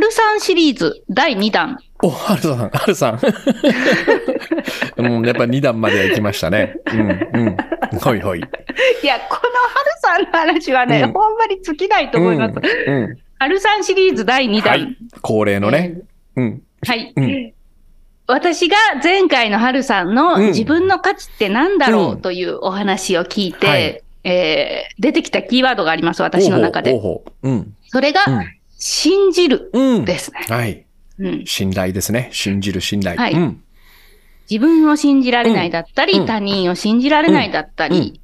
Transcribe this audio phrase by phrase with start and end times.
[0.00, 1.76] 春さんシリーズ第2弾。
[2.02, 3.20] お、はるさん、はるさん。
[4.96, 6.74] うん、やっぱ2段までは行きましたね。
[6.90, 7.04] うん、う
[7.50, 7.56] ん。
[7.98, 8.38] ほいほい。
[8.38, 12.54] いや、この春さんの話はね、うんほんまに尽きないと思います。
[12.86, 12.94] うん。
[12.94, 14.72] うん春さんシリーズ第2弾。
[14.72, 14.96] はい。
[15.20, 15.98] 恒例のね。
[16.34, 16.62] うん。
[16.86, 17.12] はい。
[17.14, 17.52] うん
[18.26, 26.92] 私が前回の春さんうんの自分の価値って何だろううんというお話を聞いて、はいえー出てきたキーワードがあります、私の中で。
[26.92, 27.74] ほうほううん。
[27.88, 28.20] それが、
[28.80, 30.04] 信じるうん。
[30.04, 30.44] ですね。
[30.48, 30.86] はい。
[31.18, 32.30] うん信頼ですね。
[32.32, 33.16] 信じる信頼。
[33.16, 33.62] はいうん。
[34.50, 38.20] 自分を信じられないだったり、うん他人を信じられないだったり、うん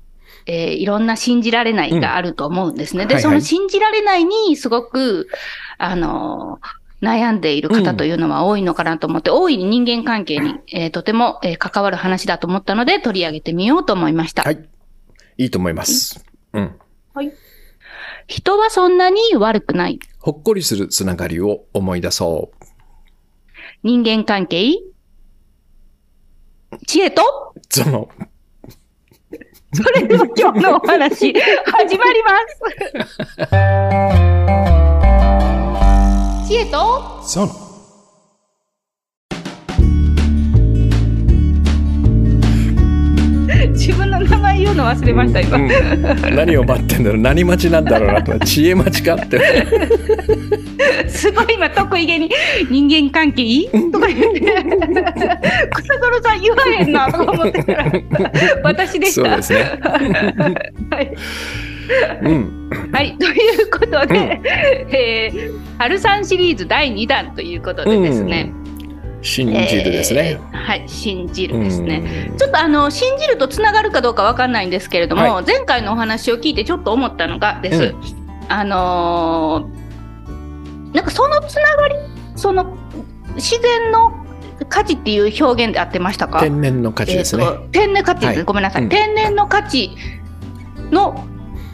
[0.49, 3.07] えーいろんな信じられないがあると思うんですね。
[3.07, 5.29] で、うんはいはいその信じられないにすごく、
[5.79, 14.43] あのー悩んでいる方というのは多いのかなと思って、大いに人間関係に、えーとても、えー関わる話だと思ったので取り上げてみようと思いました。
[14.45, 14.65] はい。
[15.37, 16.25] いいと思います。
[16.55, 16.73] うん。
[18.27, 20.01] 人はそんなに悪くない。
[20.19, 22.57] ほっこりするつながりを思い出そう。
[23.83, 24.75] 人間関係？
[26.87, 27.23] 知恵と、
[27.71, 28.09] その、
[29.73, 32.31] それでは今日のお話、始まりま
[36.45, 36.49] す。
[36.49, 37.66] 知恵と、その。
[43.77, 45.59] 自分の名前言うの忘れました、今。
[45.59, 45.69] うん
[46.35, 48.39] 何を待ってんだろう何待ちなんだろうなと。
[48.41, 49.41] 知恵待ちかって。
[51.09, 52.31] すごい今得意げに
[52.71, 53.71] 人間関係いい？
[53.91, 54.41] とか言って、
[55.73, 57.93] 草泥さん言わへんなとか思ってたら、
[58.63, 59.31] 私でした。
[59.31, 59.81] そうですね。
[60.91, 61.15] はい
[62.23, 62.71] うん。
[62.93, 64.41] はい、ということで、
[64.91, 68.51] えー春さんシリーズ第2弾ということでですね。
[69.27, 70.41] 信じるですね。
[70.53, 72.29] えーはい、信じるですね。
[72.31, 77.83] うんちょっとあの信じるとつながるかどうかわかんないんですけれども、は前回のお話を聞いてちょっと思ったのがです。
[77.83, 77.97] うん
[78.49, 81.95] あのーなんかそのつながり、
[82.37, 82.77] その
[83.35, 84.25] 自然の
[84.69, 86.41] 価値っていう表現で合ってましたか？
[86.41, 87.45] 天然の価値ですね。
[87.45, 89.91] えーと天然価値です、はいごめんなさい、うん天然の価値
[90.91, 91.27] の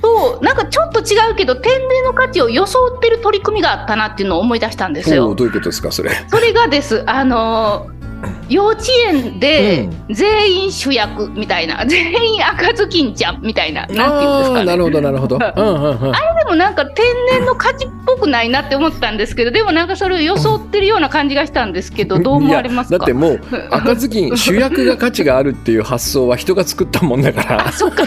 [0.02, 5.34] となんかちょっと違うけど天然の価値を装ってる取り組みがあったなっていうのを思い出したんですよ。
[5.34, 6.10] どういうことですか、それ？
[6.28, 8.02] それがですあのー
[8.48, 14.64] 幼稚園で全員主役みたいな、 全員赤ずきんちゃんみたいな、なんていうんですかね。
[14.66, 15.36] なるほど、なるほど。
[15.36, 15.98] うんうんうん。
[16.00, 16.08] で
[16.46, 22.98] もなんか天然の価値っぽくないなって思ったんですけど、でもなんかそれを装ってるような感じがしたんですけど、どう思われますか？
[22.98, 23.40] だってもう
[23.72, 28.04] 赤ずきん主役が価値があるっていう発想は人が作ったもんだから あ、そっか。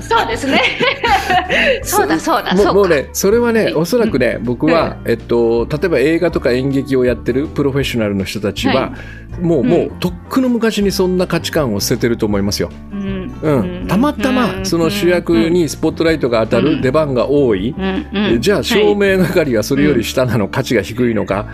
[0.00, 0.62] そうですね。
[1.82, 2.72] そうだそうだそうか。
[2.72, 8.92] もうねそれはねうんおそらくね、僕は、えっと、例えば映画とか演劇をやってるプロフェッショナルの人たちは、は
[9.40, 9.68] もう、うん。
[9.68, 12.70] もうとっくの昔にそんな価値観を捨ててると思いますよ。
[12.92, 13.20] うん。
[13.42, 18.06] うん、たまたまその主役にスポットライトが当たる出番が多い、うん。
[18.12, 18.40] うん。
[18.40, 21.46] じゃあ照明係はそれより下なの、価値が低いのか、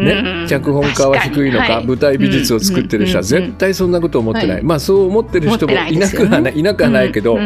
[0.00, 4.62] ねうん脚本家は低いのか舞台美術を作ってる人は絶対そんなこと思ってない、はい。
[4.62, 7.38] まあそう思ってる人もいなくはない,、いなくはないけど、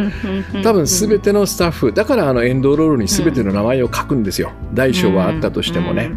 [0.63, 4.53] 多分すべててのスタッフだからあのエンドロールにすべての名前を書くんですよ。
[4.75, 6.13] 大小はあったとしてもね、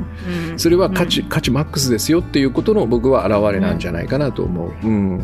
[0.58, 5.20] それは価値価値マックスですよっていうことの僕は表れなんじゃないかなと思う、うん、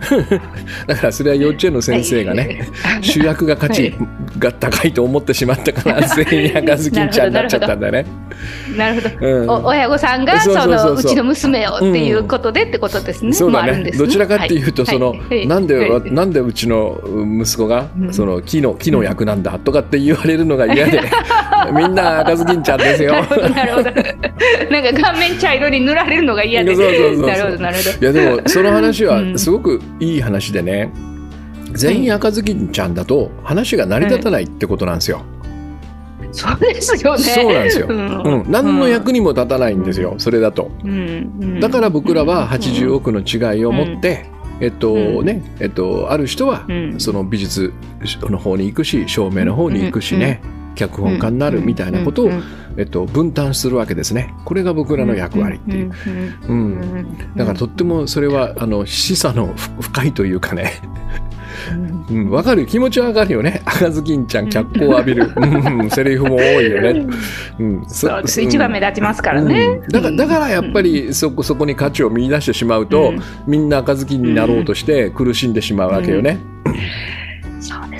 [0.86, 2.68] だからそれは幼稚園の先生がね、
[3.00, 3.94] 主役が価値
[4.38, 8.06] が高いと思ってしまったから全員赤ずきんちゃんになっちゃったんだよね。
[8.80, 9.26] なるほど。
[9.26, 13.32] うんお親御さんがそのうちの娘をっていうことでってことですね。
[13.32, 17.00] そうだねもあるんですどちらかっていうと、はいその、はいなんで、はいなんでうちの
[17.42, 21.00] 息子が、うんその木の木の役なんだとかって言われるのが嫌で
[21.72, 23.26] みんな赤ずきんちゃんですよなる。
[23.26, 23.90] ほど、なるほど。
[23.90, 26.74] なんか顔面茶色に塗られるのが嫌で。
[26.74, 27.90] そうそうそうなるほど、なるほど。
[27.90, 30.90] いやでもその話はうんすごくいい話でね、
[31.72, 35.22] 全員赤ずきんちゃんだと話が成り立たないってことなんですよ。
[36.32, 37.18] そうですよね。
[37.18, 37.86] そうなんですよ。
[37.88, 37.98] ううん。
[37.98, 40.70] ん、何の役にも立たないんですよ、それだと。
[40.84, 42.48] うんだから僕らはうん。
[42.48, 44.26] 80億の違いを持って、
[44.60, 45.26] えっとうん。
[45.26, 46.94] ね、えっと、ある人はうん。
[46.98, 47.72] その美術
[48.22, 50.40] の方に行くし、照明の方に行くしね、
[50.74, 52.42] 脚本家になるみたいなことを、うん
[52.76, 54.34] えっと、分担するわけですね。
[54.44, 55.92] これが僕らの役割っていう。
[56.48, 60.80] うんだからとってもそれはあの示唆のふ深いというかね、
[62.10, 62.66] うん、わかる？
[62.66, 63.62] 気持ちはわかるよね。
[63.64, 67.06] 赤ずきんちゃん脚光を浴びる、 うん、セリフも多いよね、
[67.58, 68.40] うん、そうです。
[68.40, 69.80] 一番目立ちますからね。
[69.82, 69.88] うん。
[69.88, 73.20] だからだからやっぱりそこそこに価値を見出してしまうと、うん。
[73.46, 76.38] みんな赤ずきんになろうとして苦しんでしまうわけよね。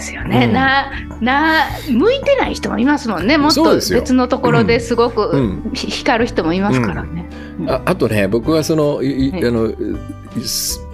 [0.00, 0.52] ですよね、うん。
[0.52, 3.38] なな向いてない人もいますもんね。
[3.38, 5.70] もっと別のところですごく、うん。
[5.75, 7.26] ひ光る人もいますからね。
[7.69, 9.47] ああとね僕はそのいいはい。
[9.47, 9.73] あの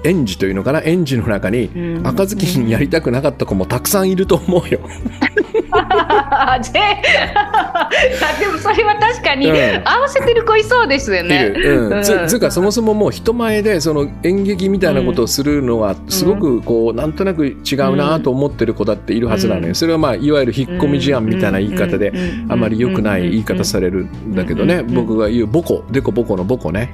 [0.03, 0.83] 園児というのかな？
[0.83, 2.07] 園児の中にうん。
[2.07, 4.81] 赤ずきんやりたくなかった子もたくさんいると思うよ。
[8.41, 11.53] でもそれは確かに合わせてる子いそうですよね。
[11.55, 19.75] うん、つつかそもそももう人前でその演劇みたいなことをするのはすごくこうなんとなく違うなと思ってる子だっているはずなのよ。
[19.75, 22.13] それはまあいわゆる引っ込み思案みたいな言い方で
[22.49, 24.83] あまり良くない言い方されるんだけどね。
[24.83, 26.93] 僕が言うボコデコボコのボコね。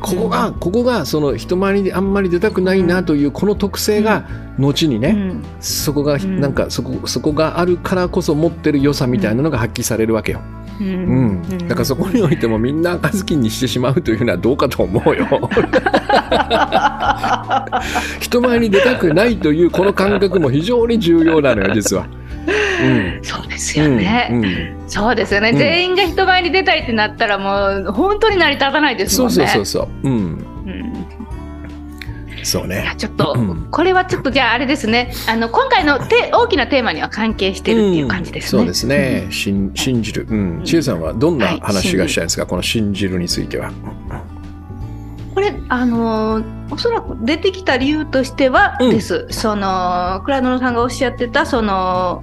[0.00, 4.24] ここがここがその人前にあんまり出たくないなというこの特性が
[4.58, 10.40] 後にねそこがなんかそこそこがあるからこそ持ってる良さみたいなのが発揮されるわけよ。
[10.78, 15.26] うん、だからそこにおいてもみんな赤ずきんにしてしまうというのはどうかと思うよ。
[18.20, 22.06] 人前に出たくないというこの感覚も非常に重要なのよ実は。
[22.84, 29.34] うん、そうですよね、うんうん、そうですよね、全員が人前に出たいってなったらもう本当に成り立たないですもんね。
[29.34, 30.55] そうそうそうそう、うん
[32.46, 32.94] そうね。
[32.96, 33.36] ちょっと、
[33.72, 35.12] これはちょっとじゃああれですね。
[35.28, 38.60] あの今回のて大きなテーマには関係してるっていう感じですね。
[38.60, 39.26] そうですね。
[39.30, 40.26] 信信じる。
[40.30, 40.62] うん。
[40.64, 43.72] 千恵さんはどんな話がしたいですか、はい、この信じるについては。
[45.34, 49.26] これあのー、おそらく出てきた理由としてはです。
[49.30, 52.22] その倉野さんがおっしゃってたその。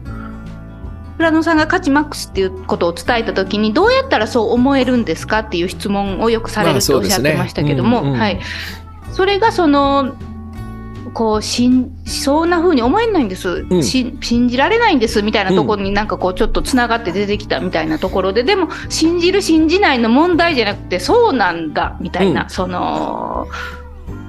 [1.17, 8.39] 倉野さんが価値マックスっていうことを伝えたときにどうやったらそう思えるんですかっていう質問をよくされるとおっしゃってましたけども、ねうんうん、はい、
[9.13, 10.15] それがその
[11.13, 14.19] こうしんそんな風に思えないんです、うん、信
[14.49, 23.47] じられないんですみたいなところになんかこうちょっとつながって出てきたみたいなところで、でも信じる信じないの問題じゃなくてそうなんだみたいな、うん、その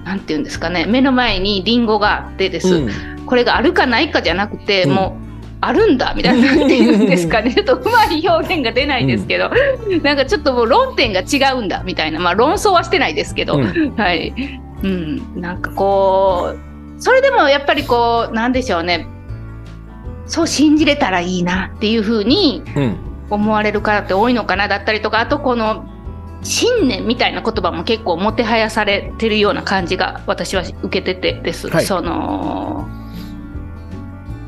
[0.04, 0.84] なんていうんですかね。
[0.86, 5.24] 目の前にリンゴがあってです、うん、これがあるかないかじゃなくて、もう
[5.62, 7.52] あるんだみたいなっていうんですかね。
[7.54, 9.50] ちょっとうまい表現が出ないですけど、
[9.88, 12.20] うん、なんかちょっともう論点が違うんだみたいな。
[12.20, 19.08] まあ論争はしてないですけど、うん、はいうん、なんかこうそれでもやっぱりこうなんでしょうね。
[20.26, 22.62] そう信じれたらいいなっていうふうに
[23.28, 25.84] 思われる方って多いのかなだったりとかあとこの
[26.42, 31.68] 信念みたいな言葉も結構もてはやされてるような感じが私は受けててです。
[31.68, 32.88] はい、その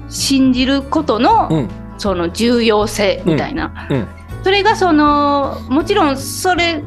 [0.08, 1.68] 信じることの、うん、
[1.98, 3.96] その重要性みたいな、うん。
[3.96, 4.08] うん、
[4.44, 6.82] それがそのもちろんそれ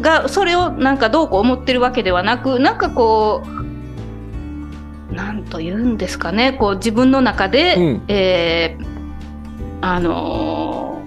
[0.00, 3.42] がそれをなんかどうこう思ってるわけではなくなんかこ
[5.10, 6.52] うなんと言うんですかね。
[6.52, 8.86] こう自分の中で、うん、えー、
[9.80, 11.02] あの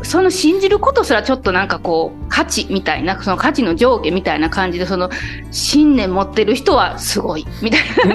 [0.00, 5.10] ー、その信じることすらちょっとなんかこう価値みたいなその価値の上下みたいな感じでその
[5.50, 8.14] 信念持ってる人はすごいみたい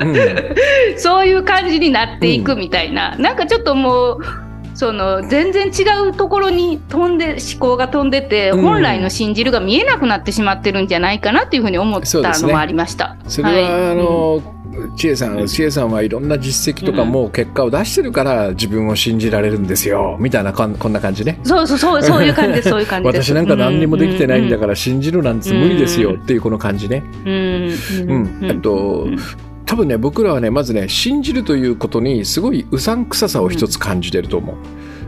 [0.00, 0.16] うん、
[0.98, 4.20] そういう感じになっていくみたいな、うん、なんかちょっともう
[4.80, 13.18] その全然違うところに飛んで思考が飛んでて、本来の信じるが見えなくなってしまってるんじゃないかなっていうふうに思ったのもありました。
[13.28, 14.42] そ、ね,、れは、はい、あの、
[14.96, 21.38] 千恵さん、千恵さんはいろんな実績とかも結果を出してるから自分を信じられるんですよ、みたいなこんこんな感じね。
[21.44, 23.28] そうそうそうそういう感じですそういう感じです。
[23.34, 27.04] 私なんか何にもできてないんだから信じるなんて無理ですよっていうこの感じね。
[27.26, 27.74] うん。
[28.40, 28.50] うん。
[28.50, 29.08] あと、
[29.70, 34.56] 多分ね僕らはねまずね信じるということにすごいうさんくささを一つ感じてると思う。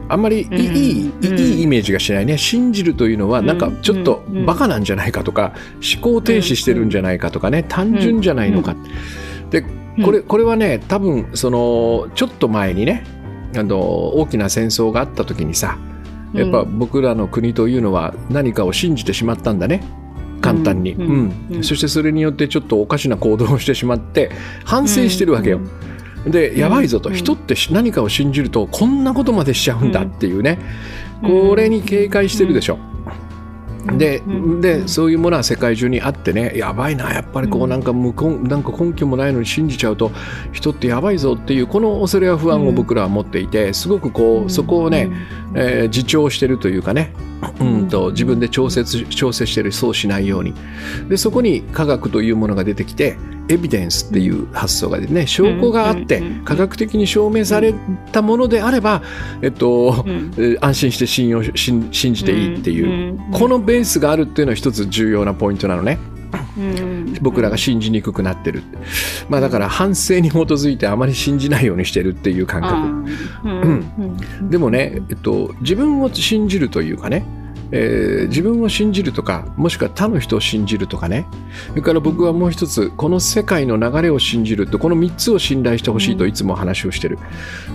[0.08, 5.52] あんまりいい,、いいイメージがしないね信じるというのはなんかちょっとバカなんじゃないかとか
[5.94, 8.76] 思考停止してるんじゃないかとかね単純じゃないのか。
[9.50, 9.64] で
[10.04, 13.04] これこれはね多分そのちょっと前にね
[13.56, 15.76] あの大きな戦争があった時にさ
[16.34, 19.82] やっぱ僕らの国というのは何かを信じてしまったんだね。
[20.42, 24.30] 簡単に、うんそしてそれによってちょっとおかしな行動をしてしまって
[24.64, 25.60] 反省してるわけよ。
[26.26, 30.58] でやばいぞと、人って何かを信じるとこんなことまでしちゃうんだっていうね、
[31.22, 32.78] これに警戒してるでしょ。
[33.84, 34.22] で
[34.60, 40.12] でそういうものは世界中にあってねやばいなやっぱりこうなんか無根なんか根拠もないのに信じちゃうと
[40.52, 45.10] 人ってやばいぞっていうこの恐れや不安を僕らは持っていてすごくこうそこをね、
[45.54, 47.12] えー、自重してるというかね
[47.60, 50.54] うんと自分で調節調整してるそうしないように。
[51.08, 53.16] でそこに科学というものが出てきて
[53.52, 57.74] エビデンスっていう発想がでね証拠があって科学的に証明され
[58.10, 59.02] たものであれば、
[59.42, 60.04] えっと、
[60.60, 65.98] 安心して信用信じていいっていうこのベースがあるっていうのは一つ重要なポイントなのね。
[67.20, 68.62] 僕らが信じにくくなってる、
[69.28, 77.26] まあ、だから反省に基づいてあまり信じないようにしてるっていう感覚、うん、でもね、えっと、自分を信じるというかね
[77.72, 81.26] えー、自分を信じるとかもしくは他の人を信じるとかね。
[81.70, 87.18] それから僕はもう一つこの世界の流れを信じるとこの3つを信頼してほしいといつも話をしてる。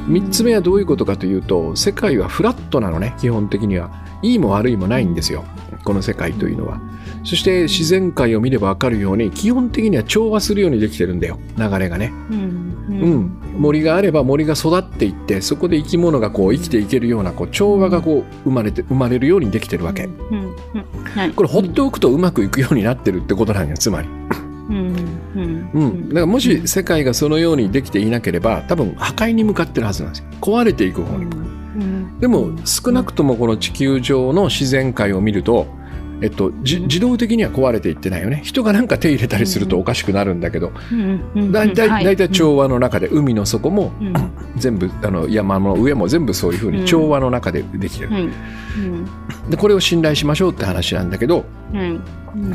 [0.08, 4.08] 3つ目はどういうことかというと世界はフラットなのね基本的には。
[4.22, 5.46] いいも悪いもないんですよ
[5.84, 6.80] この世界というのは
[7.28, 11.38] そして自然界を見れば分かるように基本的には調和するようにできてるんだよ。
[11.58, 12.78] 流れがね、うん。
[12.90, 20.06] うん、森があれば森が育っていってそこで生き物がこう生きていけるようなこう調和がこう生まれて生まれるようにできてるわけ。
[20.06, 20.56] うん。
[20.74, 21.04] うん。
[21.04, 21.32] はい。
[21.32, 24.08] これ放っておくとうまくいくようになってるってことなんよつまり、
[24.70, 24.96] うん。
[25.36, 25.70] うん。
[25.74, 30.30] うん、だからもし世界がそのようにできていなければ多分破壊に向かってるはずなんですよ。
[30.40, 31.26] 壊れていく方に。
[31.26, 32.20] うん。
[32.22, 35.68] でも少なくともこの地球上の自然界を見ると、
[36.22, 38.42] えっと、じ自動的には壊れていってないよね。
[38.44, 42.06] 人がなんか手入れたりするとおかしくなるんだけどうんうんだいたいはい。
[42.06, 44.14] だいたい調和の中で海の底もうん。
[44.56, 48.12] 全部あの山の上も全部そういうふうに調和の中でできてる。
[48.12, 49.50] うん。
[49.50, 51.46] でこれを信頼しましょうって話なんだけど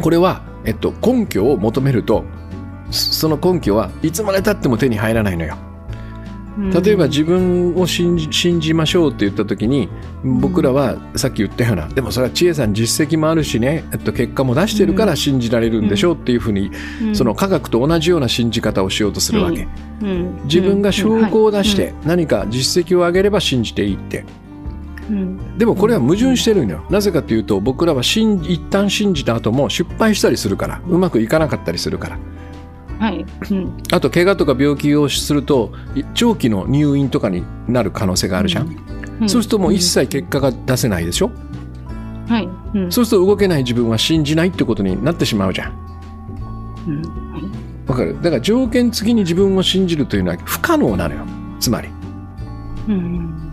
[0.02, 2.24] これは、えっと、根拠を求めると
[2.90, 5.56] そその根拠はいつまでたっても手に入らないのよ。
[6.58, 8.18] 例えば自分を信
[8.60, 9.88] じましょうって言った時に
[10.22, 16.70] 僕らはさっき言ったようなでもそれは千恵さん実績もあるしね、えっと、結果も出してるから信じられるんでしょうっていうふうに
[17.02, 17.16] うん。
[17.16, 19.66] その科学と同じような信じ方をしようとするわけ。
[20.02, 20.40] うん。
[20.44, 21.76] 自分が証拠を出しうん。
[21.76, 24.24] て何か実績を上げれば信じていいって。
[25.08, 25.58] うん。
[25.58, 26.84] でもこれは矛盾してるんだよ。
[26.90, 32.18] なぜかというと僕らは信一旦信じた後も失敗したりするからうまくいかなかったりするから
[33.02, 33.26] はい。
[33.50, 33.76] うん。
[33.92, 38.76] あと怪我とか病気をするとい長期の入院とかになる可能性があるじゃん、
[39.22, 39.28] うん。
[39.28, 41.32] そうするともう一切結果が出せないでしょ、
[42.28, 42.48] はい。
[42.78, 42.92] うん。
[42.92, 45.72] そうすると動けない自分は信じないってことになってしまうじゃん。
[46.86, 47.02] うん。
[47.88, 48.14] わかる？
[48.22, 51.26] だから条件付きに自分を信じるというのは不可能なのよ。
[51.58, 51.88] つまり。
[52.88, 53.50] うん。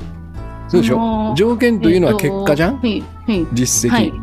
[0.68, 1.34] そうでしょ？
[1.36, 3.48] 条件というのは結果じゃん、えっとはいはい。
[3.54, 4.14] 実績、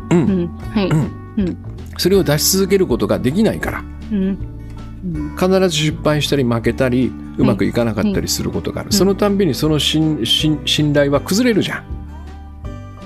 [1.97, 3.83] それを出し続けることができないから。
[4.09, 4.56] うんうん
[5.39, 8.93] 必ず失敗したり負けたりうまくいかなかったりすることがある、うん。
[8.93, 10.23] そのたんびにその信
[10.93, 11.83] 頼は崩れるじゃん。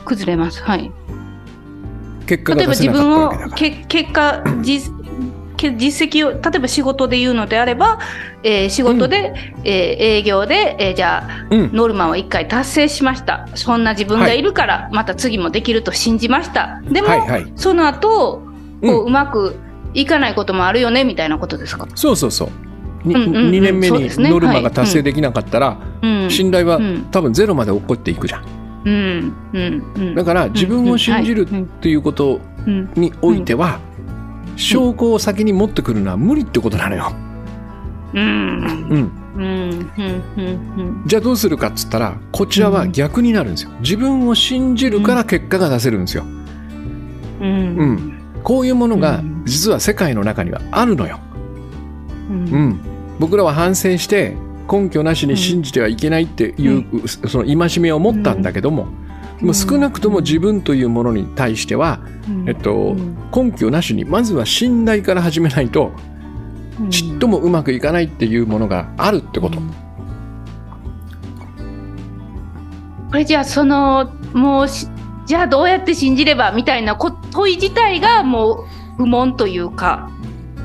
[0.06, 0.62] 崩れます。
[0.64, 0.92] はい。
[2.26, 4.92] 結果が例えば自分をわけ結果実
[5.58, 8.00] け実績を例えば仕事で言うのであれば、
[8.44, 11.72] えー仕事で、えー営業で、えーじゃあうん。
[11.74, 13.48] ノルマを1回達成しました。
[13.56, 16.82] そんな自分がいるから、また次もできると信じました。
[16.84, 17.54] でも、はいはい。
[17.56, 18.42] その後
[18.82, 19.56] こう、ううまく
[19.94, 22.50] いかないこともあるよねみたいなことですか、そうそうそう。
[23.08, 23.52] にうんうんうん。
[23.52, 27.08] 2年目にノルマが達成できなかったら、うん、信頼はうん。
[27.12, 28.46] 多分ゼロまで起こっていくじゃん。
[28.86, 29.34] うん。
[29.54, 29.84] うん。
[29.96, 30.16] うん。
[30.16, 32.90] だから自分を信じるうんっていうことうん。
[32.96, 33.80] においては、
[34.56, 37.12] 証拠を先に持ってくるのは無理ってことなのよ、
[41.08, 43.72] じゃあどうするかっつったらこちらは逆になるんですよ。
[43.80, 46.24] 自分を信じるから結果が出せるんですよ、
[47.40, 47.80] うんうん。
[47.80, 51.20] うんこういうものがうん実は世界の中にはあるのよ、
[52.30, 52.70] ううん。
[52.70, 52.80] ん、
[53.20, 54.36] 僕らは反省して
[54.72, 58.88] 根拠なしに信じてはいけないっていう、その戒めを持ったんだけども、
[59.42, 59.46] うん。
[59.48, 62.00] もう少なくとも自分というものに対しては、
[62.46, 63.18] えっとうん。
[63.36, 65.92] 根拠なしにまずは信頼から始めないと
[66.90, 69.60] ちっともうまくいかないっていうものがあるってこと。
[73.10, 74.88] これじゃあそのもうし
[75.26, 78.66] じゃあどうやって信じればみたいなこ問い自体がもう
[78.98, 80.10] 不問というか、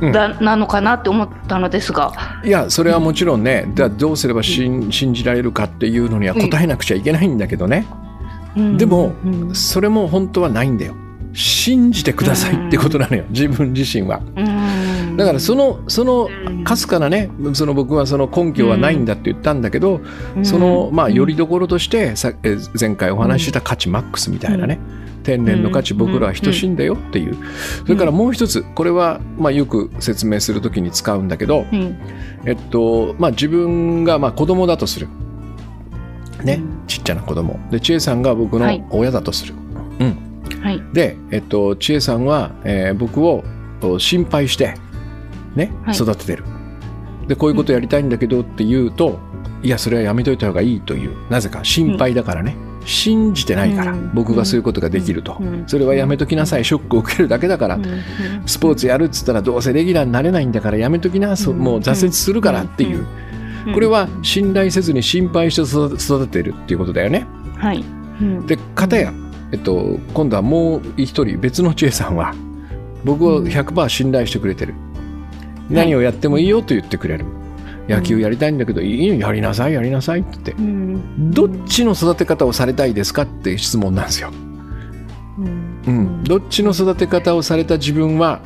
[0.00, 0.12] うん。
[0.12, 2.12] だなのかなって思ったのですが。
[2.44, 7.86] いやそれはもちろんね、じゃあどうすれば信信じられるかっていうのには答えなくちゃいけないんだけどね、
[8.56, 8.76] うん。
[8.76, 9.54] でもうん。
[9.54, 10.94] それも本当はないんだよ。
[11.32, 14.20] 信じてくださいってことなのよ自分自身は。
[14.36, 14.55] うん
[15.16, 16.64] だからそのそのうん。
[16.64, 20.00] かすかなねその僕はその根拠はないんだって言ったんだけど、
[20.36, 20.44] うん。
[20.44, 24.80] そのまあよりどころとしてさえ前回お話しした価値マックスみたいなね、
[25.22, 25.98] 天然の価値うん。
[25.98, 27.36] 僕らは等しいんだよっていう。
[27.84, 31.96] それからもう一つこれはまあよく説明するときに使うんだけど、うん。
[32.44, 35.08] えっとまあ、自分がまあ子供だとする、
[36.42, 36.86] ねうん。
[36.88, 37.60] ちっちゃな子供。
[37.70, 38.84] で千恵さんが僕のはい。
[38.90, 39.54] 親だとする、
[40.00, 40.82] うん、はい。
[40.92, 43.44] で、えっと、千恵さんは、えー僕を
[43.82, 44.74] お心配して、
[45.56, 45.96] ねはい。
[45.96, 46.44] 育ててる。
[47.26, 49.18] でこういうことやりたいんだけどって言うと、
[49.62, 54.10] いやそれはやめといた方がいいというなぜか心配だからね、信じてないから、うん。
[54.14, 55.64] 僕がそういうことができると、うん。
[55.66, 56.64] それはやめときなさい。
[56.64, 57.84] ショックを受けるだけだから、うん。
[58.46, 61.58] スポーツやるっつったらどうせレギュラーになれないんだからやめときな、そうん。
[61.58, 63.04] もう挫折するからっていう、
[63.66, 63.74] うん。
[63.74, 67.26] これは信頼せずに心配して育て育ててるっていうことだよね。
[67.56, 67.84] はい、
[68.20, 68.46] うん。
[68.46, 69.12] で片や、
[69.50, 72.34] えっと、今度はもう一人別の千恵さんは
[73.04, 74.74] 僕を100%信頼してくれてる、
[75.70, 77.24] 何をやってもいいよと言ってくれる、
[77.88, 79.04] 野球やりたいんだけど、い。
[79.04, 80.52] いよやりなさいやりなさいって言って。
[80.52, 81.30] うん。
[81.32, 84.30] どっちの育て方をされたいですかって質問なんですよ、
[85.38, 85.82] うん。
[85.86, 88.40] うん、どっちの育て方をされた自分は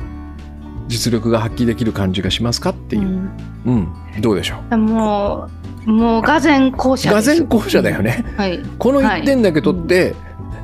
[0.87, 3.29] 実力が発揮できる感じがしますかっていう、
[3.65, 3.87] うん。
[4.19, 4.77] どうでしょう？
[4.77, 5.49] も
[5.85, 8.23] うもうがぜ後者がぜ後者だよね。
[8.37, 8.59] はい。
[8.77, 10.13] この1点だけ取って、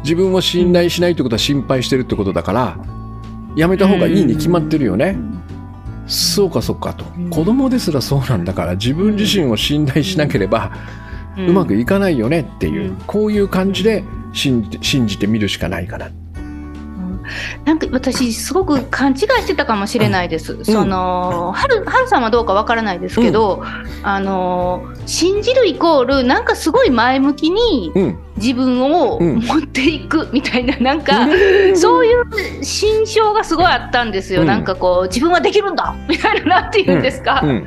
[0.03, 2.77] 自分を信頼しないってことは心配してるってことだから
[3.55, 5.17] やめた方がいいに決まってるよね、
[6.07, 10.71] そうかそうかと、うん子供ですらそうなんだから自分自身を信頼しなければ
[11.37, 12.95] うまくいかないよねっていう、うん。
[13.05, 16.09] こういう感じで信じて信じてみるしかないかな。
[17.65, 20.63] なんか私、すごく勘違いしてたかもしれないです。
[20.63, 23.63] その、はる、はるさんはどうかわからないですけど、
[24.03, 29.39] あの、信じるイコール、なんかすごい前向きにうん、自分をうん。
[29.39, 31.27] 持っていくみたいな、なんか、
[31.75, 34.41] そういう心象がすごいあったんですよ。
[34.41, 34.47] うん。
[34.47, 37.41] なんかこう、自分はできるんだみたいな、なんて言うんですか。
[37.43, 37.65] うん。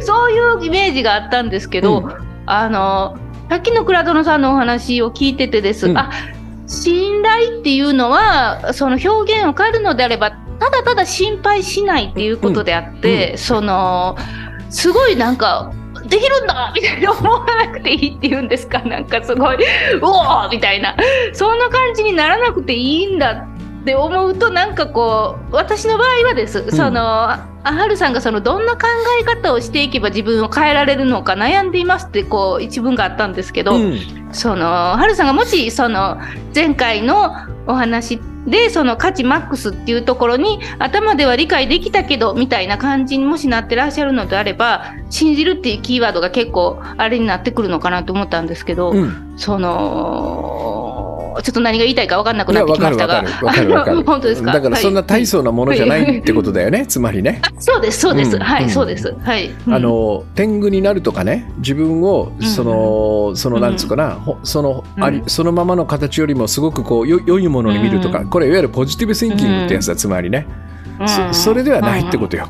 [0.00, 2.12] そういうイメージがあったんですけど、うん。
[2.46, 3.16] あの、
[3.48, 5.88] さっきの倉殿さんのお話を聞いててです。
[5.88, 5.98] うん。
[5.98, 6.10] あ、
[6.72, 14.16] 信頼っていうのは、その表現を変えるのであれば、ただただ心配しないっていうことであって、その、
[14.70, 15.70] すごいなんか、
[16.08, 18.80] できるんだみたいな思わなくていいっていうんですか？
[18.80, 19.60] なんかすごい、う
[20.02, 20.96] おーみたいな。
[21.32, 23.46] そんな感じにならなくていいんだ
[23.82, 26.70] って思うと、なんかこう、私の場合はです。
[26.70, 28.88] その、あはるさんがそのどんな考
[29.20, 33.98] え方をしていけば自分を変えられるのか悩んでいますってこう一文があったんですけど、うん
[34.32, 36.18] そのはるさんがもしその
[36.54, 37.36] 前回の
[37.66, 50.71] お話でその価値マックスっていうところに頭では理解できたけどみたいな感じにもしなってらっしゃるのであれば信じるっていうキーワードが結構あれになってくるのかなと思ったんですけど、うんその
[51.42, 53.22] ちょっと何が言いたいか分かんなくなってきましたが。
[53.22, 54.52] わかるわかる わかあのる本当ですか？
[54.52, 57.40] だからそんなはい大層なものじゃないってことだよね、 つまりね。
[57.58, 58.70] そうですそうです、うんはい、うん。
[58.70, 59.14] そうです。
[59.22, 62.46] はい、あの天狗になるとかね自分をうん。
[62.46, 68.26] その、そのなんつうかな、ほそのありうんそのままの形よりもすごくこうよ良いものに見るとか、うん。
[68.28, 70.46] これいわゆるポジティブシンキングってやつだ、つまりね、
[71.00, 71.08] うん。
[71.08, 72.48] そそれではないってことよ、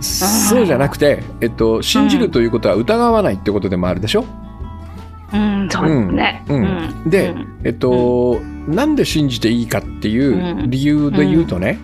[0.00, 4.24] そうじゃなくて、えっと、信じるということは疑わないってことでもあるでしょ、
[5.34, 6.44] うん、そうですね。
[6.48, 7.10] うんうん。
[7.10, 7.46] で、うん。
[7.64, 11.78] えっと、なんで信じていいかっていう理由で言うとね、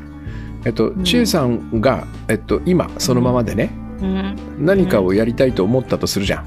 [0.64, 1.04] えっと、ん。
[1.04, 4.36] 千恵さんが、えっと、今そのままでね、うん。
[4.58, 6.46] 何かをやりたいと思ったとするじゃん。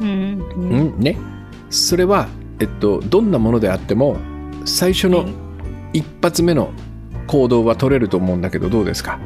[0.00, 0.42] うん。
[0.56, 0.98] うん。
[1.00, 1.18] ね、
[1.68, 2.28] それは、
[2.60, 4.16] えっと、どんなものであっても
[4.64, 5.26] 最初の
[5.92, 6.70] 一発目の
[7.26, 9.18] 行動は取れると思うんだけどどうですか？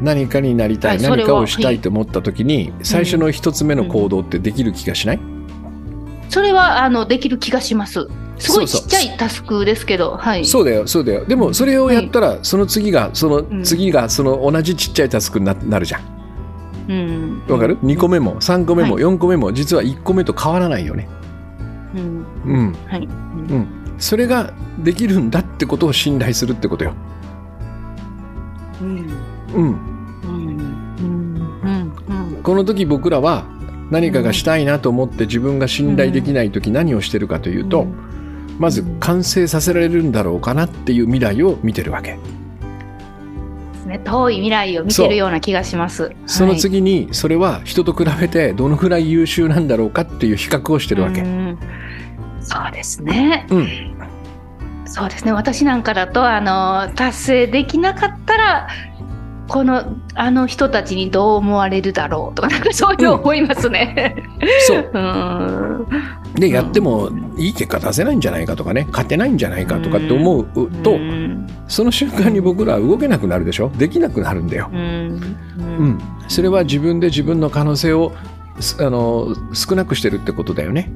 [0.00, 5.20] 何かになりたい、はい何かをしたいと思った時に最初の一つ目の行動ってできる気がしない、
[6.28, 8.08] それはあのできる気がします。
[8.40, 10.46] すごいちっちゃいタスクですけど、はい。
[10.46, 16.20] そうだよそうだよでもそれをやったらその次がそのん次がその同じちっちゃいタスクにななるじゃん
[16.88, 17.42] うん。
[17.48, 21.08] わかる ?2 個目も3個目もは4個目も実は1個目と変わらないよね
[21.94, 22.26] うん。
[22.46, 23.04] うんはい。
[23.04, 26.94] うんそれができるんだってことを信頼するってことよ
[28.80, 28.88] うん。
[28.88, 28.96] うん
[29.54, 29.64] うん。
[29.64, 29.89] うん。
[32.50, 32.56] うん。
[32.56, 33.46] この時僕らは
[33.90, 37.86] 何かがしたいなと思って自分が信頼できない時何をしてるかというと、
[38.58, 42.18] まず完成させられるんだろうかなっていう未来を見てるわけ。
[44.04, 46.12] 遠い未来を見てるような気がします。
[46.26, 51.58] そのはい次にそれは人と比べてどのくらい優秀なんだろうかっていう比較をしてるわけ、うん
[52.40, 53.46] そうですね。
[53.50, 54.00] うん
[54.90, 55.32] そうですね。
[55.32, 58.68] 私なんかだと、あの、達成できなかったら、
[59.50, 59.84] この、
[60.14, 64.14] あの人たちにどう思われるだろうとか、なんかそういうの思いますね。
[64.68, 65.86] そううん。
[66.34, 70.46] でやってもいい結果出せないんじゃないかとかね勝てないんじゃないかとかって思う
[70.82, 71.48] と、うん。
[71.66, 73.70] その瞬間に僕らは動けなくなるでしょ？
[73.70, 74.78] できなくなるんだよ、うん。
[74.78, 78.12] うん、それは自分で自分の可能性を
[78.60, 80.92] すあの少なくしてるってことだよね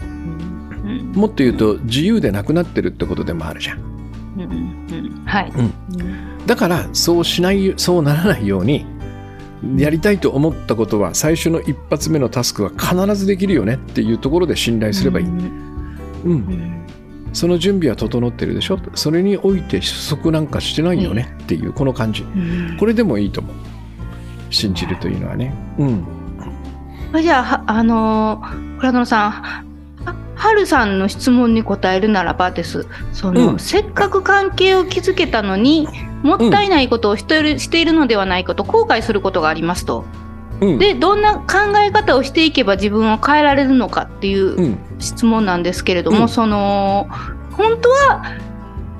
[0.00, 1.12] うん。
[1.16, 3.82] もっと言うと自由でなくなってるってことでもあるじゃんう
[4.38, 4.42] ん。
[4.42, 5.24] うん。
[5.26, 5.52] はい。
[5.56, 5.72] うん
[6.50, 8.84] だからそうしないそうならないように
[9.76, 15.30] やりたいと思ったことは最初の一発目のタスクは必ずできるよねっていうところで信頼すればいい、う
[16.24, 16.38] うん。
[16.38, 16.86] ん。
[17.32, 18.80] その準備は整ってるでしょ？
[18.96, 22.22] それにおいて失速なんかしてないよねっていうこの感じ。
[22.22, 22.76] うん。
[22.80, 23.54] これでもいいと思う。
[24.50, 25.54] 信じるというのはね。
[25.78, 26.04] うん。
[27.22, 29.69] じゃあ、はあのー、倉野さん、
[30.64, 32.86] ははるさんの質問に答えるならばです。
[33.12, 35.88] その、うんせっかく関係を築けたのに、
[36.22, 40.04] もったいないことをしている,、しているのではないかと後悔することがありますと。
[40.60, 47.08] うんで、どんな考え方をしていけば自分を変えられるのかっていううん質問なんですけれども、うんその、
[47.52, 48.22] 本当は、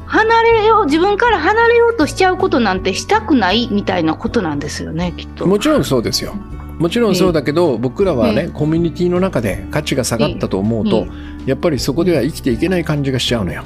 [0.06, 5.46] 離れよう、自分から離れようとしちゃうことなんてしたくないみたいなことなんですよね、きっと。
[5.46, 6.34] もちろんそうですよ
[6.80, 11.06] もちろんそうだけど、僕らはね、えコミュニティの中で価値が下がったと思うと、
[11.44, 13.62] やっぱりそこでは生きていけない感じがしちゃうのよ。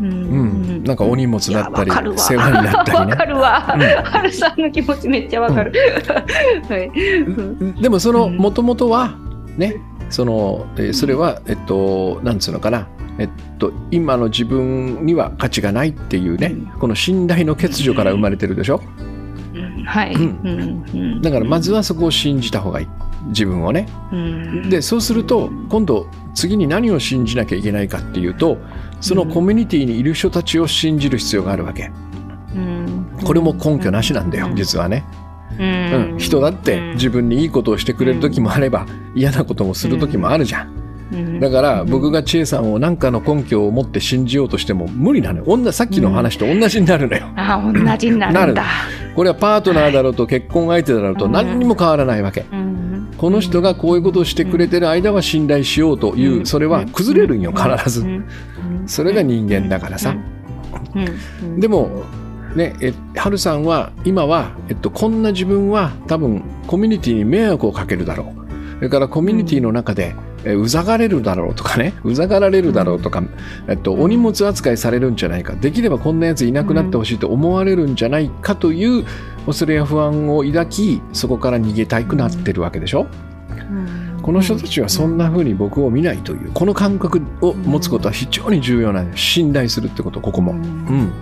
[0.00, 0.10] うん。
[0.10, 0.14] う
[0.74, 3.74] ん、なんかお荷物だったり世話になったりわねかるわ。
[4.22, 4.30] うん。
[4.30, 5.72] さんの気持ちめっちゃわかる。
[6.68, 6.86] はい。
[6.88, 7.74] うん。
[7.80, 8.36] でもそのうん。
[8.36, 9.16] もともとは
[9.56, 9.76] ね
[10.10, 12.88] その、えーそれはえっとなんつうのかな。
[13.18, 16.66] えっと今の自分には価値がないっていうね、うん。
[16.78, 18.80] この信頼の欠如から生まれてるでしょ、
[19.84, 20.14] はい。
[20.14, 21.22] うん。
[21.22, 22.88] だからまずはそこを信じた方がいい。
[23.28, 23.88] 自分をね。
[24.12, 24.70] うん。
[24.70, 28.58] でそうすると今度次に何を信じなきゃいけないかっていうと
[29.00, 31.90] そのコミュニティにいる人たちを信じる必要があるわけ。
[32.54, 33.06] うん。
[33.24, 34.56] これも根拠なしなんだようん。
[34.56, 35.04] 実はね、
[35.58, 36.14] ううん。
[36.16, 40.77] ん、人だって自分にいいことをしてくれる時もあれば嫌なこともする時もあるじゃん
[41.40, 45.44] だから僕が千恵さんを何かの根拠を持って信じようとしても無理なのよ。
[45.46, 47.26] 女さっきの話と同じになるのよ。
[47.36, 48.64] あ同じになるんだ。
[49.16, 52.44] これはパートナーだろうと結婚相手だろうと何にも変わらないわけ。
[52.52, 53.14] うん。
[53.16, 58.02] この人がこういうことをしてくれてる間は信頼しようというそれは崩れるんよ必ず。
[58.02, 58.24] うん。
[58.86, 60.14] それが人間だからさ。
[60.94, 61.08] うん。
[61.42, 61.60] うん。
[61.60, 62.04] でも
[62.54, 68.38] ねえハルさんは今は、えっと、こんな自分は多分コミュニティに迷惑をかけるだろう。
[68.78, 71.94] それからコミュニティの中で、えうざがれるだろうとかね。
[72.04, 73.22] うざがられるだろうとか、
[73.66, 75.54] えっと、お荷物扱いされるんじゃないか。
[75.54, 79.04] できればこんなやついなくなってほしいと思われるんじゃないかという
[79.46, 83.06] 恐れや不安を抱きそこから逃げたくなってるわけでしょ？
[83.50, 84.20] うん。
[84.22, 89.22] この人たちはそんな風に僕を見ないというこの感覚を持つことは非常に重要なんです。
[89.22, 90.52] 信頼するってことここも。
[90.52, 91.12] うん。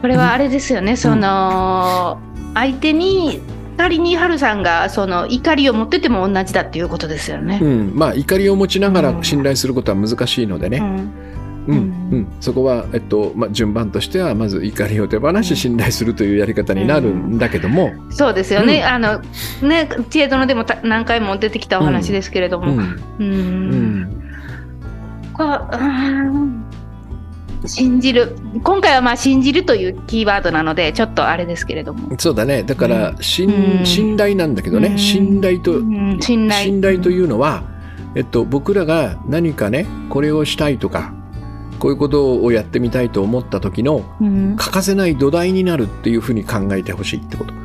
[0.00, 2.18] これはあれですよね、その
[2.54, 3.40] 相手に
[3.76, 7.58] 仮にハルさんがその怒りを持ってても同じだっていうことですよね。
[7.60, 7.64] う。
[7.64, 11.12] ん、まあ怒りを持ちながら信頼することは難しいのでね、うん。
[11.66, 11.76] うん。
[11.76, 11.80] う
[12.16, 12.32] ん。
[12.40, 18.84] そこは、えっとまあ、順番としてはまず怒りを手放し信頼するというやり方になるんだけども、そうですよね、うん。
[18.84, 19.18] あの
[19.62, 22.78] ね知恵殿でもた何回も出てきたお話ですけれども、うん。
[23.18, 23.26] うん。
[23.26, 24.22] うん。
[25.32, 26.71] こううん
[27.66, 28.36] 信じる。
[28.62, 32.62] 今回はまあ信じるというキーワードなのでちょっとあれですけれども、そうだね。
[32.62, 33.86] だから信,、うん。
[33.86, 34.98] 信頼なんだけどね、うん。
[34.98, 36.18] 信頼と、うん。
[36.20, 36.64] 信頼。
[36.64, 37.64] 信頼というのは、
[38.14, 41.14] えっと、僕らが何かねこれをしたいとか
[41.78, 44.56] こういうことをやってみたいと思った時のうん。
[44.56, 47.54] 欠かせない土台になるっていうふうに考えてほしいってこと。
[47.54, 47.56] う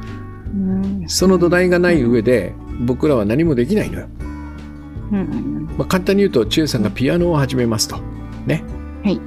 [0.54, 1.04] ん。
[1.08, 4.08] その土台がない上で僕らは何もできないのよ、
[5.12, 5.70] うん。
[5.78, 7.98] まあ、簡単に言うと千恵さんがピアノを始めますと。
[8.46, 8.64] ね、
[9.04, 9.20] はい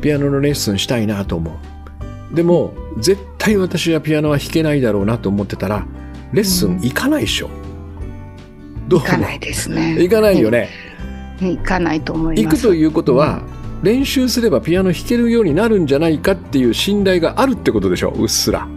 [0.00, 1.50] ピアノのレッスンしたいなと思
[2.32, 2.34] う。
[2.34, 5.86] でも絶対私はピアノは弾けないだろうなと思ってたら
[6.32, 7.48] レッスン行かないでしょ、
[8.86, 9.96] どう行かないですね。
[9.98, 10.68] 行かないよね、
[11.40, 12.44] 行かないと思います。
[12.44, 13.42] 行くということは、
[13.82, 18.10] 練習すればピアノ弾けるようになるんじゃないかっていう信頼があるってことでしょ？
[18.10, 18.68] うっすら。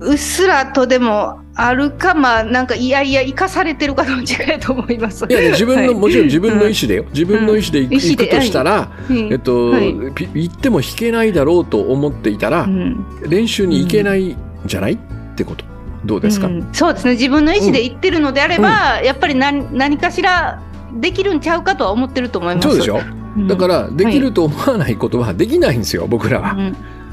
[0.00, 5.26] うっすらとでもあるか、まあ、なんかいやいや、生かされてるかどっちかやと思います。
[5.28, 5.94] いや、ね、自分の、はい。
[5.94, 7.04] もちろん自分の意思でよ。
[7.12, 10.12] 自分の意思で行く,、意思で行くとしたら、うんえっと、はい。
[10.14, 13.04] ピ行っても弾けないだろうと思っていたら、うん。
[13.28, 14.98] 練習に行けないんじゃないっ
[15.34, 15.64] てこと？
[16.04, 16.68] どうですか、うん。
[16.72, 20.62] そうですね、自分の意思で言ってるのであれば、やっぱり何何かしら
[20.94, 22.68] できるんちゃうかとは思ってると思います。
[22.68, 23.00] そうでしょ？
[23.36, 23.48] うん。
[23.48, 26.54] だからできると思わないことはできないんですよ僕らは、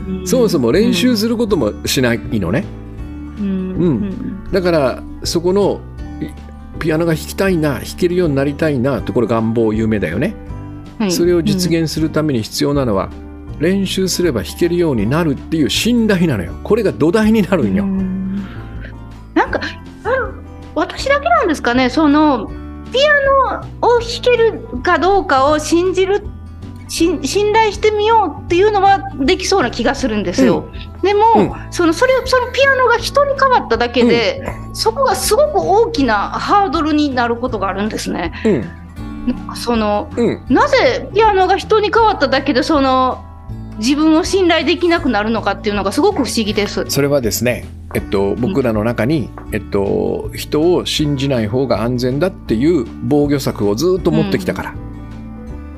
[0.08, 0.28] うん。
[0.28, 2.64] そもそも練習することもしないのね、
[3.78, 3.88] うん。
[3.88, 4.52] うん。
[4.52, 5.82] だからそこの
[6.22, 6.28] い
[6.80, 10.36] ピアノが弾きたいな弾けるようになりたいなってこれ願望夢だよね、
[11.00, 11.12] はい。
[11.12, 13.10] それを実現するために必要なのは、
[13.60, 16.54] 練習すれば弾けるようになるっていう信頼なのよ。
[16.64, 18.44] これが土台になるんよ、うん。
[19.34, 19.62] なんか
[20.76, 21.90] 私だけなんですかね。
[21.90, 22.52] その
[22.92, 26.22] ピアノを弾けるかどうかを信じるし
[26.88, 27.19] 信
[27.54, 30.69] 頼してみようっていうのはできそうな気がするんですよ。
[31.02, 31.52] でも、うん。
[31.71, 34.43] そのそれそのピアノが人に変わっただけで、
[34.74, 38.34] そこがすごく大きなハードルになることがあるんですね。
[38.45, 39.34] うん。
[39.34, 40.45] なんかそのうん。
[40.50, 43.24] なぜピアノが人に変わっただけでその
[43.78, 46.86] 自分を信頼できなくなるのかっていうのがすごく不思議です。
[46.88, 54.76] それはですね、えっと、僕らの中に、えっと、人を信じない方が安全だっていう防御策をずっと持ってきたから、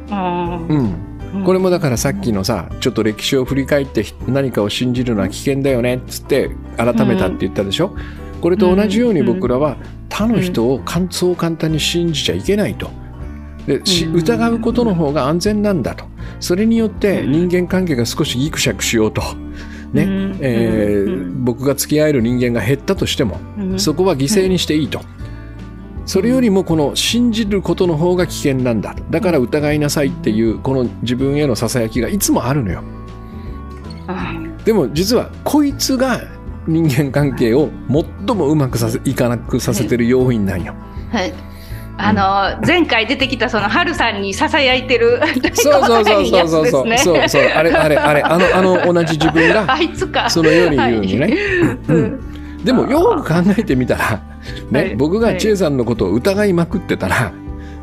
[0.10, 1.43] うん。
[1.43, 7.96] これもだからさっきのさちょっと歴史を振り返って何かを信じるのは危険だよねっつって改めたって言ったでしょ、
[8.41, 9.78] これと同じように僕らは
[10.10, 12.89] 他の人をそう簡単に信じちゃいけないと。
[13.67, 13.82] で
[14.13, 16.06] 疑うことの方が安全なんだと。
[16.39, 19.22] それによって人間関係が少しギクシャクしようと、
[19.91, 20.04] ね。
[20.04, 20.38] うん。
[20.39, 21.43] えーうん。
[21.43, 23.80] 僕が付き合える人間が減ったとしてもうん。
[23.80, 25.02] そこは犠牲にしていいと。
[26.08, 28.96] それよりもこの信じることの方が危険なんだ。
[29.10, 32.82] だから疑いなさいっていうこの自分へのささやきがいつもあるのよ。
[32.82, 36.22] うんでも実はこいつが
[36.67, 37.70] 人間関係を
[38.26, 40.76] 最もうまくさせいかなくさせてる要因なんよ。
[41.12, 41.34] はい。
[41.98, 45.20] あの前回出てきたその春さんにささやいてる
[45.54, 46.98] そうそうそうそうそうそう、 ね。
[46.98, 50.30] そうそうあれあれあれあのあの同じ自分があいつか。
[50.30, 51.32] そのように言うにね、はい。
[51.88, 52.63] うん。
[52.63, 54.22] でもよく考えてみたら、
[54.72, 54.96] ねはい。
[54.96, 57.34] 僕が千恵さんのことを疑いまくってたら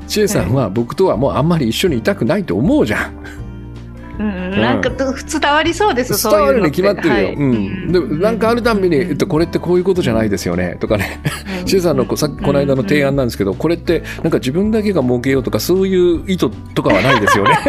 [0.07, 3.25] 千恵さんは僕とはもうあんまり一緒にいたくないと思うじゃん。
[4.19, 7.15] うん、なんか伝わりそうです、伝わるに決まってるよ。
[7.15, 7.93] はい、うん。
[7.93, 11.21] で、なんかあるたんびに、えっと、これってこういうことじゃないですよね、とかね。
[11.67, 17.51] シ、う、さんのさっきこの間の提案なんですけど、これってなんか自分だけが儲けようとか、そういう意図とかはないですよね。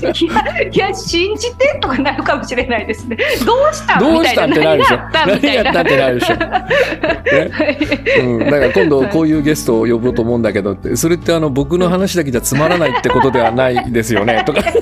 [0.00, 3.16] いや、いや、信じてとかなるかもしれないですね。
[3.44, 4.98] どうしたどうしたってなるでしょ。
[5.12, 6.36] 何やったってなるでしょ。
[6.36, 7.78] ね、
[8.20, 8.38] うん。
[8.38, 14.70] だから今度こういうゲストを呼ぼうと思うんだけどそれってあの僕の話だけじゃつまらないってことではないですよね、とか。
[14.70, 14.74] い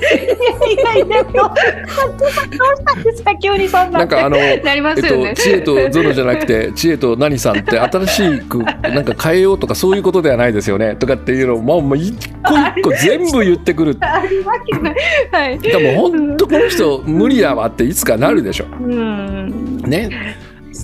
[0.75, 1.57] やいやいや、どう
[2.27, 3.99] したんですか、急にそんな。
[3.99, 13.97] なんかあの、ね、えっと、知恵とゾロじゃなくて、 知恵と何さんって新しくなんか変えようとかそういうことではないですよね、とかっていうのを、まあ、まあ、一個一個全部言ってくる。
[14.01, 14.95] ありわけない。
[15.31, 15.59] はい。
[15.59, 18.65] でも本当この人無理だわっていつかなるでしょ。
[18.81, 19.77] うん。
[19.85, 20.09] ね。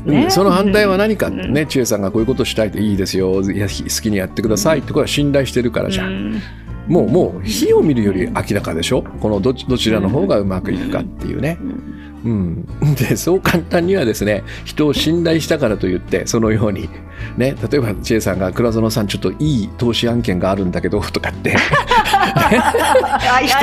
[0.04, 6.42] ね、その反対は何かね、千恵さんがこういうことしたいといいですよいや好きにやってくださいってこれは信頼してるからじゃん、
[6.88, 9.02] もうもう火を見るより明らかでしょ？
[9.02, 11.58] このどどちらの方がうまくいくかっていうね、
[12.24, 12.66] うん、
[12.98, 16.90] でそう簡単にはですね人を信頼したからといってそのように
[17.38, 21.56] ね例えば千恵さんが倉園さんちょっといい投資案件があるんだけど とかって。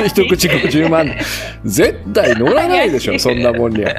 [0.05, 1.09] 一口50万。
[1.63, 3.91] 絶対乗らないでしょそんなもんには。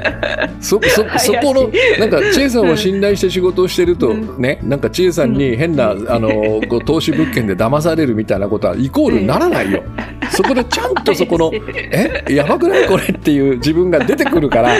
[0.59, 6.29] そそそこのなんか千恵さんを信頼して仕事をしてるとね、なんか千恵さんに変なあの
[6.67, 9.83] こう投資物件で騙されるみたいなことはイコールならないよ、
[10.31, 14.75] そこでちゃんとそこのえやばくないこれっていう自分が出てくるから。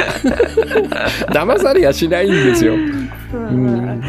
[1.32, 2.74] 騙されやしないんですよ。
[2.74, 2.78] う
[3.38, 4.02] ん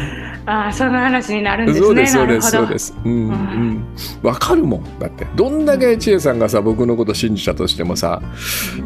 [0.49, 1.85] ああその話になるんですね。
[1.85, 2.95] そうですそうですそうです。
[3.03, 3.85] うんうん。
[4.23, 8.21] わかるもんだってどんだけ千恵さんがさ僕のこと信じたとしてもさ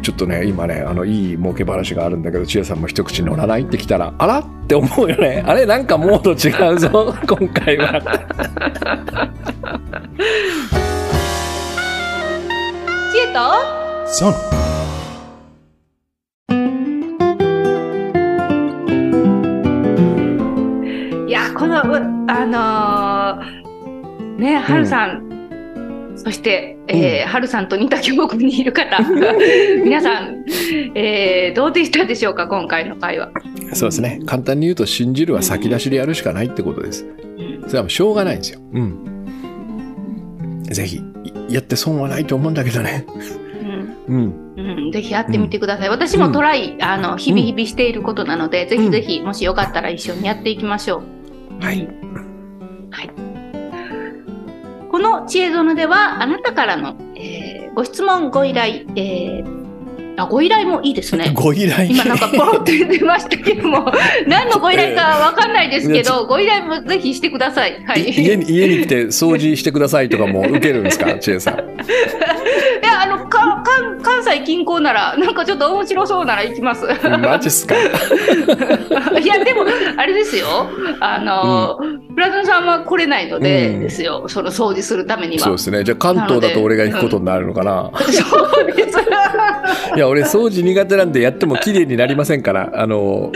[0.02, 4.38] ちょっとね今ねあのいい儲け話があるんだけど千恵さんも一口乗らないってきたらあら？
[4.40, 5.44] って思うよね。
[5.46, 8.00] あれなんかモード違うぞ 今回は。
[13.12, 14.08] 知恵と？
[14.08, 14.71] ソン。
[21.64, 25.28] あのー、ね、はるさん、
[26.10, 28.98] うん、そして、えー、はるさんと似た境遇にいる方、
[29.84, 30.44] 皆さん、
[30.94, 33.30] えー、どうでしたでしょうか、今回の会話。
[33.74, 34.20] そうですね。
[34.26, 37.06] 簡単に言うと、信じるは先出しでやるしかないってことです。
[37.66, 38.60] それはもうしょうがないんですよ。
[38.72, 39.12] うん。
[40.64, 41.02] ぜひ、
[41.48, 43.06] やって損はないと思うんだけどね。
[44.08, 44.42] うん。
[44.56, 45.88] うん、ぜひやってみてください。
[45.88, 51.21] 私もトライ、あの、日々日々していることなので、ぜひぜひ、もしよかったら一緒にやっていきましょう。
[51.62, 51.86] はい。
[52.90, 53.10] はい、
[54.90, 59.61] この知恵園ではあなたからの、えー、ご質問ご依頼、えー
[60.16, 61.30] あ、ご依頼もいいですね。
[61.34, 63.90] ご依頼今なんかポロって出ましたけども、
[64.26, 67.82] 何のご依頼かわかんないですけど、ご依頼もぜひしてください。
[67.86, 68.02] はい。
[68.10, 71.54] 家に、家に来て掃除してくださいとかも受けるんですか、 千恵さん。
[71.54, 71.58] い
[72.84, 73.62] や、あの、か、か、
[74.02, 76.84] 関西近郊なら、なんかちょっと面白そうなら行きます。
[77.22, 77.74] マジっすか？
[77.76, 79.64] いや、でも、
[79.96, 80.46] あれですよ。
[81.00, 84.24] あの、うん、プラズンさんは来れないので、ですよ。
[84.26, 85.44] その掃除するためには。
[85.44, 85.84] そうですね。
[85.84, 87.90] じゃあ関東だと俺が行くことになるのかな？
[88.10, 88.98] そうです。
[90.02, 93.30] いや、俺掃除苦手なんでやっても綺麗になりませんから、あの、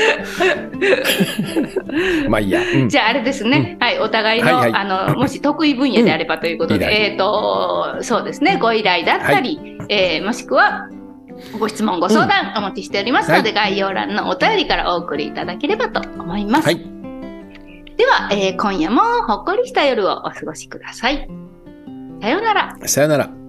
[2.29, 2.61] まあいいや。
[2.61, 3.77] うん、じゃああれですね。
[3.81, 10.89] うん、はい、お互いの、はいはい、あの、もし得意分野であればということで、うん、えっ、ー、と、そうですね、ご依頼だったり、はい、えー、もしくは、
[11.61, 16.67] ご質問、ご相談お待ちしておりますので、概要欄のお便りからお送りいただければと思います。
[16.67, 16.79] はい、
[17.97, 21.29] では、えー、今夜もほっこりした夜をお過ごしください。
[22.21, 22.77] さようなら。
[22.87, 23.46] さようなら。